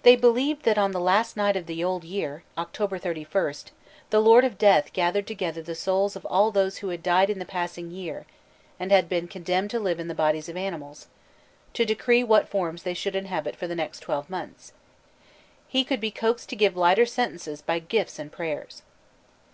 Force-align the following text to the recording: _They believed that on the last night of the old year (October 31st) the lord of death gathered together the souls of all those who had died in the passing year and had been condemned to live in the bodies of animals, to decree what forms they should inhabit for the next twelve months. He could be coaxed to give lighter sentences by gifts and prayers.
_They 0.04 0.16
believed 0.16 0.62
that 0.62 0.78
on 0.78 0.92
the 0.92 0.98
last 0.98 1.36
night 1.36 1.54
of 1.54 1.66
the 1.66 1.84
old 1.84 2.02
year 2.02 2.44
(October 2.56 2.98
31st) 2.98 3.66
the 4.08 4.18
lord 4.22 4.42
of 4.42 4.56
death 4.56 4.90
gathered 4.94 5.26
together 5.26 5.60
the 5.60 5.74
souls 5.74 6.16
of 6.16 6.24
all 6.24 6.50
those 6.50 6.78
who 6.78 6.88
had 6.88 7.02
died 7.02 7.28
in 7.28 7.38
the 7.38 7.44
passing 7.44 7.90
year 7.90 8.24
and 8.80 8.90
had 8.90 9.06
been 9.06 9.28
condemned 9.28 9.68
to 9.72 9.78
live 9.78 10.00
in 10.00 10.08
the 10.08 10.14
bodies 10.14 10.48
of 10.48 10.56
animals, 10.56 11.08
to 11.74 11.84
decree 11.84 12.24
what 12.24 12.48
forms 12.48 12.84
they 12.84 12.94
should 12.94 13.14
inhabit 13.14 13.54
for 13.54 13.68
the 13.68 13.76
next 13.76 14.00
twelve 14.00 14.30
months. 14.30 14.72
He 15.68 15.84
could 15.84 16.00
be 16.00 16.10
coaxed 16.10 16.48
to 16.48 16.56
give 16.56 16.74
lighter 16.74 17.04
sentences 17.04 17.60
by 17.60 17.80
gifts 17.80 18.18
and 18.18 18.32
prayers. 18.32 18.80